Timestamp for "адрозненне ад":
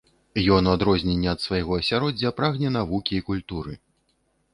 0.77-1.43